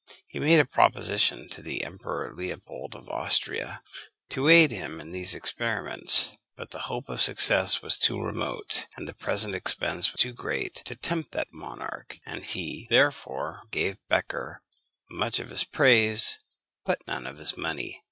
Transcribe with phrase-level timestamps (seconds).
[0.27, 3.83] He made a proposition to the Emperor Leopold of Austria
[4.29, 9.07] to aid him in these experiments; but the hope of success was too remote, and
[9.07, 14.63] the present expense too great, to tempt that monarch, and he therefore gave Becher
[15.11, 16.39] much of his praise,
[16.83, 17.99] but none of his money.